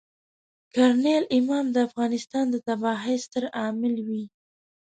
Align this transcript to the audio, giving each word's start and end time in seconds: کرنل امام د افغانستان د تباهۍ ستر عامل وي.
کرنل 0.73 1.23
امام 1.37 1.65
د 1.71 1.77
افغانستان 1.87 2.45
د 2.51 2.55
تباهۍ 2.67 3.15
ستر 3.25 3.43
عامل 3.59 3.95
وي. 4.07 4.23